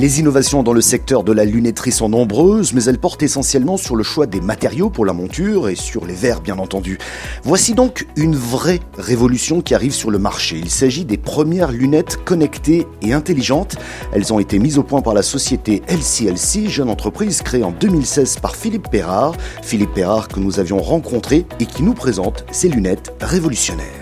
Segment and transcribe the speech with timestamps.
[0.00, 3.96] Les innovations dans le secteur de la lunetterie sont nombreuses, mais elles portent essentiellement sur
[3.96, 6.96] le choix des matériaux pour la monture et sur les verres bien entendu.
[7.44, 10.56] Voici donc une vraie révolution qui arrive sur le marché.
[10.56, 13.76] Il s'agit des premières lunettes connectées et intelligentes.
[14.14, 18.38] Elles ont été mises au point par la société LCLC, jeune entreprise créée en 2016
[18.40, 19.34] par Philippe Perrard.
[19.60, 23.99] Philippe Perrard que nous avions rencontré et qui nous présente ces lunettes révolutionnaires.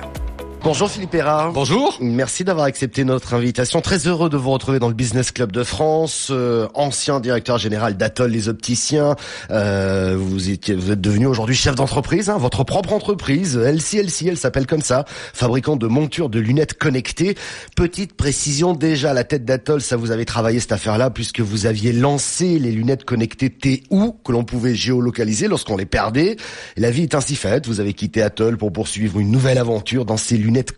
[0.64, 1.52] Bonjour Philippe Perrard.
[1.52, 1.96] Bonjour.
[2.00, 3.80] Merci d'avoir accepté notre invitation.
[3.80, 6.28] Très heureux de vous retrouver dans le Business Club de France.
[6.30, 9.15] Euh, ancien directeur général d'Atoll les opticiens.
[9.51, 12.29] Euh, vous, étiez, vous êtes devenu aujourd'hui chef d'entreprise.
[12.29, 15.05] Hein, votre propre entreprise, LCLC, elle s'appelle comme ça.
[15.09, 17.37] Fabricant de montures de lunettes connectées.
[17.77, 21.93] Petite précision déjà, la tête d'Atoll, ça vous avez travaillé cette affaire-là puisque vous aviez
[21.93, 23.84] lancé les lunettes connectées TU
[24.24, 26.37] que l'on pouvait géolocaliser lorsqu'on les perdait.
[26.77, 27.68] la vie est ainsi faite.
[27.68, 30.75] Vous avez quitté Atoll pour poursuivre une nouvelle aventure dans ces lunettes lunettes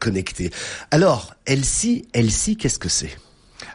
[0.91, 3.17] Alors, LC, LC, qu'est-ce que c'est?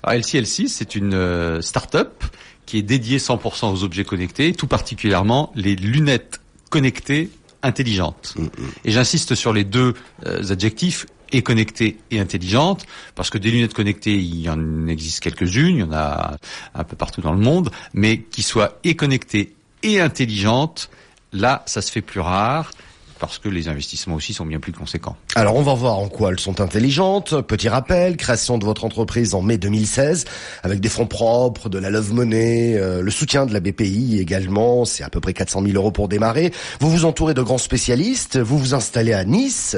[0.04, 2.24] Alors, LC, LC, c'est une euh, start-up
[2.66, 7.30] qui est dédiée 100% aux objets connectés, tout particulièrement les lunettes connectées
[7.64, 8.34] intelligentes.
[8.36, 8.50] Mm, mm.
[8.86, 9.94] Et j'insiste sur les deux
[10.26, 15.22] euh, adjectifs et connectées et intelligentes, parce que des lunettes connectées, il y en existe
[15.22, 16.38] quelques-unes, il y en a
[16.74, 20.90] un peu partout dans le monde, mais qui soient et connectées et intelligentes,
[21.32, 22.72] là, ça se fait plus rare
[23.20, 25.16] parce que les investissements aussi sont bien plus conséquents.
[25.36, 27.42] Alors on va voir en quoi elles sont intelligentes.
[27.42, 30.26] Petit rappel, création de votre entreprise en mai 2016
[30.64, 34.86] avec des fonds propres, de la love money, euh, le soutien de la BPI également.
[34.86, 36.52] C'est à peu près 400 000 euros pour démarrer.
[36.80, 39.78] Vous vous entourez de grands spécialistes, vous vous installez à Nice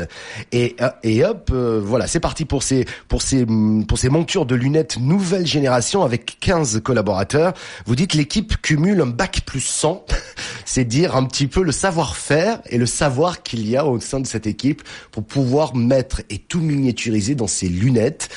[0.52, 3.46] et, euh, et hop, euh, voilà, c'est parti pour ces pour ces
[3.88, 7.54] pour ces montures de lunettes nouvelle génération avec 15 collaborateurs.
[7.86, 10.06] Vous dites l'équipe cumule un bac plus 100,
[10.68, 14.20] c'est dire un petit peu le savoir-faire et le savoir qu'il y a au sein
[14.20, 18.28] de cette équipe pour pouvoir mettre et tout miniaturiser dans ces lunettes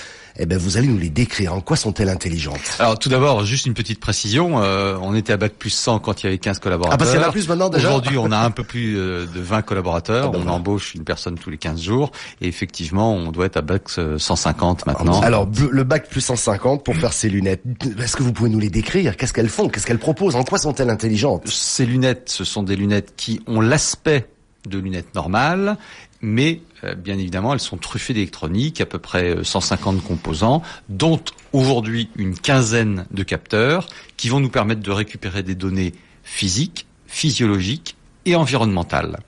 [0.43, 1.53] eh ben vous allez nous les décrire.
[1.53, 2.61] En quoi sont-elles intelligentes?
[2.79, 4.63] Alors tout d'abord, juste une petite précision.
[4.63, 6.95] Euh, on était à bac plus 100 quand il y avait 15 collaborateurs.
[6.95, 7.89] Ah parce qu'il y en a plus maintenant déjà?
[7.89, 10.27] Aujourd'hui, on a un peu plus euh, de 20 collaborateurs.
[10.29, 12.11] Ah ben on embauche une personne tous les 15 jours.
[12.41, 15.21] Et effectivement, on doit être à bac 150 euh, maintenant.
[15.21, 17.63] Alors le bac plus 150 pour faire ces lunettes.
[17.99, 19.19] Est-ce que vous pouvez nous les décrire?
[19.19, 19.69] Qu'est-ce qu'elles font?
[19.69, 20.37] Qu'est-ce qu'elles proposent?
[20.37, 21.49] En quoi sont-elles intelligentes?
[21.49, 24.27] Ces lunettes, ce sont des lunettes qui ont l'aspect
[24.71, 25.77] de lunettes normales,
[26.23, 31.21] mais euh, bien évidemment, elles sont truffées d'électronique, à peu près 150 euh, composants, dont
[31.53, 35.93] aujourd'hui une quinzaine de capteurs qui vont nous permettre de récupérer des données
[36.23, 39.21] physiques, physiologiques et environnementales.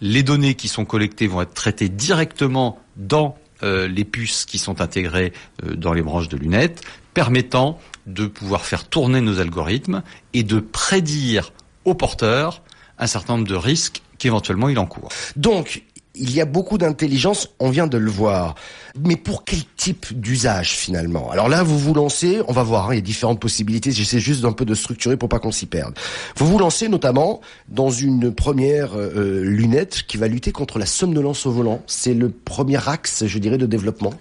[0.00, 4.80] Les données qui sont collectées vont être traitées directement dans euh, les puces qui sont
[4.80, 5.32] intégrées
[5.62, 6.82] dans les branches de lunettes,
[7.14, 10.02] permettant de pouvoir faire tourner nos algorithmes
[10.34, 11.52] et de prédire
[11.86, 12.62] aux porteurs
[12.98, 15.08] un certain nombre de risques qu'éventuellement il encourt.
[15.36, 15.82] Donc,
[16.18, 18.54] il y a beaucoup d'intelligence, on vient de le voir.
[18.98, 21.30] Mais pour quel type d'usage finalement?
[21.30, 24.20] Alors là, vous vous lancez, on va voir, hein, il y a différentes possibilités, j'essaie
[24.20, 25.94] juste d'un peu de structurer pour pas qu'on s'y perde.
[26.36, 30.86] Vous vous lancez notamment dans une première euh, euh, lunette qui va lutter contre la
[30.86, 31.82] somnolence au volant.
[31.86, 34.14] C'est le premier axe, je dirais, de développement.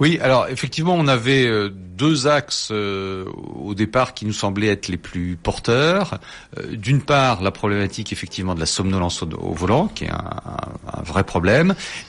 [0.00, 4.96] Oui, alors effectivement, on avait euh, deux axes au départ qui nous semblaient être les
[4.96, 6.18] plus porteurs.
[6.72, 10.40] D'une part, la problématique effectivement de la somnolence au, volant, qui est un,
[10.92, 11.41] un vrai problème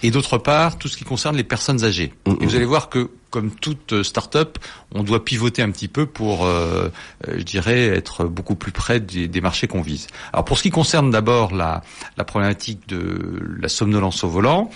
[0.01, 2.13] et d'autre part tout ce qui concerne les personnes âgées.
[2.25, 2.55] Mm, et vous mm.
[2.55, 4.59] allez voir que comme toute euh, start-up,
[4.93, 6.89] on doit pivoter un petit peu pour, euh,
[7.27, 10.05] euh, je dirais, être beaucoup plus près des, marchés qu'on vise.
[10.31, 11.81] Alors pour ce qui concerne d'abord la,
[12.15, 14.69] la problématique de la somnolence au volant,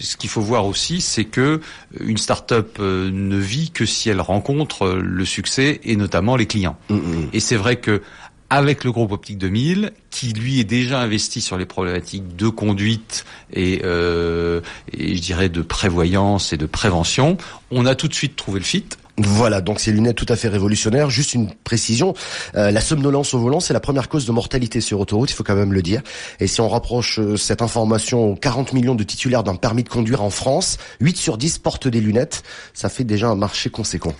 [0.00, 1.62] ce qu'il faut voir aussi, c'est que
[1.98, 6.76] une start-up ne vit que si elle rencontre le succès et notamment les clients.
[6.90, 8.02] Mm, et c'est vrai que
[8.50, 13.24] avec le groupe Optique 2000, qui lui est déjà investi sur les problématiques de conduite
[13.52, 14.60] et, euh,
[14.92, 17.36] et je dirais de prévoyance et de prévention,
[17.70, 18.84] on a tout de suite trouvé le fit.
[19.20, 21.10] Voilà, donc ces lunettes tout à fait révolutionnaires.
[21.10, 22.14] Juste une précision,
[22.54, 25.42] euh, la somnolence au volant, c'est la première cause de mortalité sur autoroute, il faut
[25.42, 26.02] quand même le dire.
[26.38, 29.88] Et si on rapproche euh, cette information aux 40 millions de titulaires d'un permis de
[29.88, 32.44] conduire en France, 8 sur 10 portent des lunettes,
[32.74, 34.14] ça fait déjà un marché conséquent.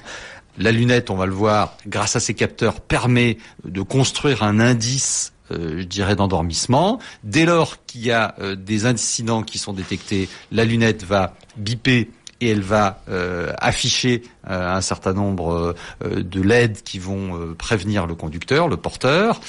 [0.59, 5.33] La lunette, on va le voir, grâce à ses capteurs, permet de construire un indice
[5.51, 6.99] euh, je dirais d'endormissement.
[7.25, 12.11] Dès lors qu'il y a euh, des incidents qui sont détectés, la lunette va biper
[12.41, 15.75] et elle va euh, afficher un certain nombre
[16.05, 19.41] euh, de LED qui vont prévenir le conducteur, le porteur.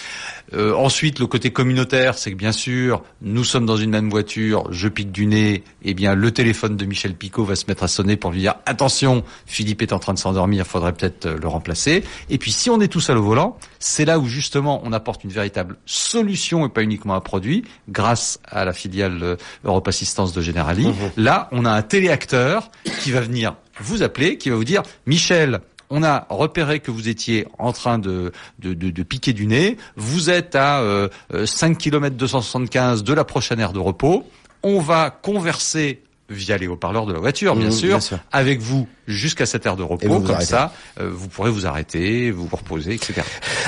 [0.56, 4.88] ensuite, le côté communautaire, c'est que bien sûr, nous sommes dans une même voiture, je
[4.88, 7.88] pique du nez, et eh bien le téléphone de Michel Picot va se mettre à
[7.88, 12.04] sonner pour lui dire attention, Philippe est en train de s'endormir, faudrait peut-être le remplacer.
[12.30, 15.24] Et puis si on est tout seul au volant, c'est là où justement on apporte
[15.24, 20.42] une véritable solution et pas uniquement un produit, grâce à la filiale Europe Assistance de
[20.42, 20.88] Generali.
[20.88, 20.94] Mmh.
[21.18, 22.70] Là, on a un téléacteur
[23.02, 25.60] qui va venir vous appeler, qui va vous dire Michel,
[25.90, 30.30] on a repéré que vous étiez en train de, de, de, piquer du nez, vous
[30.30, 31.10] êtes à
[31.46, 34.24] 5 km 275 de la prochaine aire de repos,
[34.62, 38.00] on va converser via les haut-parleurs de la voiture, bien, mmh, sûr,
[38.32, 40.20] avec vous jusqu'à cette heure de repos.
[40.22, 43.22] Comme ça, euh, vous pourrez vous arrêter, vous reposer, etc.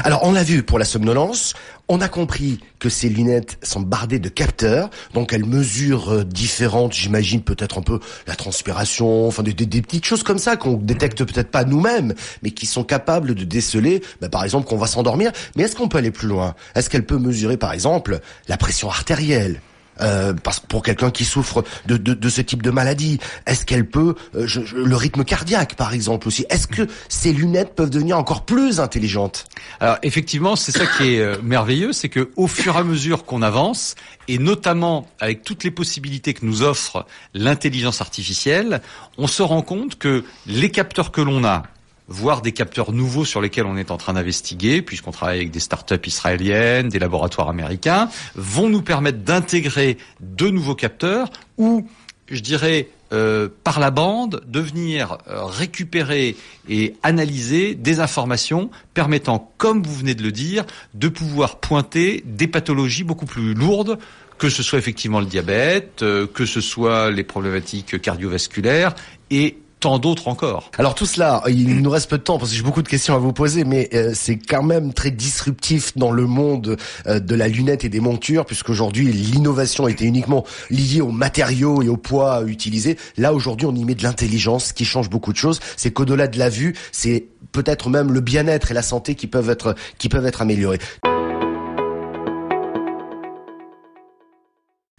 [0.03, 1.53] Alors, on l'a vu pour la somnolence.
[1.87, 6.93] On a compris que ces lunettes sont bardées de capteurs, donc elles mesurent euh, différentes,
[6.93, 11.23] j'imagine peut-être un peu la transpiration, enfin des, des, petites choses comme ça qu'on détecte
[11.25, 12.13] peut-être pas nous-mêmes,
[12.43, 15.31] mais qui sont capables de déceler, bah, par exemple, qu'on va s'endormir.
[15.55, 16.55] Mais est-ce qu'on peut aller plus loin?
[16.75, 19.59] Est-ce qu'elle peut mesurer, par exemple, la pression artérielle?
[19.99, 23.87] Euh, parce, pour quelqu'un qui souffre de, de, de, ce type de maladie Est-ce qu'elle
[23.87, 28.45] peut euh, le rythme cardiaque par exemple aussi Est-ce que ces lunettes peuvent devenir encore
[28.45, 29.45] plus intelligentes?
[29.79, 33.25] Alors effectivement, c'est ça qui est euh, merveilleux, c'est que au fur et à mesure
[33.25, 33.95] qu'on avance,
[34.27, 38.81] et notamment avec toutes les possibilités que nous offre l'intelligence artificielle,
[39.17, 41.63] on se rend compte que les capteurs que l'on a
[42.11, 45.59] voire des capteurs nouveaux sur lesquels on est en train d'investiguer, puisqu'on travaille avec des
[45.59, 51.87] startups israéliennes, des laboratoires américains, vont nous permettre d'intégrer de nouveaux capteurs ou,
[52.27, 56.37] je dirais, euh, par la bande, de venir euh, récupérer
[56.69, 62.47] et analyser des informations permettant, comme vous venez de le dire, de pouvoir pointer des
[62.47, 63.97] pathologies beaucoup plus lourdes
[64.37, 68.95] que ce soit effectivement le diabète, euh, que ce soit les problématiques cardiovasculaires
[69.29, 70.71] et tant d'autres encore.
[70.77, 73.15] Alors tout cela, il nous reste peu de temps parce que j'ai beaucoup de questions
[73.15, 77.35] à vous poser, mais euh, c'est quand même très disruptif dans le monde euh, de
[77.35, 82.43] la lunette et des montures, puisqu'aujourd'hui l'innovation était uniquement liée aux matériaux et au poids
[82.45, 82.97] utilisés.
[83.17, 85.59] Là aujourd'hui, on y met de l'intelligence qui change beaucoup de choses.
[85.75, 89.49] C'est qu'au-delà de la vue, c'est peut-être même le bien-être et la santé qui peuvent
[89.49, 90.79] être qui peuvent être améliorés.